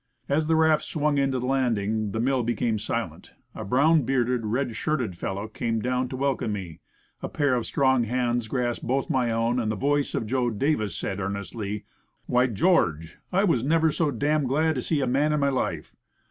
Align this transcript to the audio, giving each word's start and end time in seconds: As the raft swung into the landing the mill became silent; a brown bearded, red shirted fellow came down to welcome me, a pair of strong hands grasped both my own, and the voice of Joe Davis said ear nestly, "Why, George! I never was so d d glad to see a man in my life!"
As 0.27 0.47
the 0.47 0.55
raft 0.55 0.81
swung 0.81 1.19
into 1.19 1.37
the 1.37 1.45
landing 1.45 2.09
the 2.11 2.19
mill 2.19 2.41
became 2.41 2.79
silent; 2.79 3.33
a 3.53 3.63
brown 3.63 4.01
bearded, 4.01 4.47
red 4.47 4.75
shirted 4.75 5.15
fellow 5.15 5.47
came 5.47 5.79
down 5.79 6.09
to 6.09 6.15
welcome 6.17 6.53
me, 6.53 6.79
a 7.21 7.29
pair 7.29 7.53
of 7.53 7.67
strong 7.67 8.05
hands 8.05 8.47
grasped 8.47 8.87
both 8.87 9.11
my 9.11 9.29
own, 9.29 9.59
and 9.59 9.71
the 9.71 9.75
voice 9.75 10.15
of 10.15 10.25
Joe 10.25 10.49
Davis 10.49 10.95
said 10.95 11.19
ear 11.19 11.29
nestly, 11.29 11.83
"Why, 12.25 12.47
George! 12.47 13.19
I 13.31 13.45
never 13.45 13.87
was 13.89 13.97
so 13.97 14.09
d 14.09 14.25
d 14.39 14.45
glad 14.47 14.73
to 14.73 14.81
see 14.81 15.01
a 15.01 15.05
man 15.05 15.33
in 15.33 15.39
my 15.39 15.49
life!" 15.49 15.95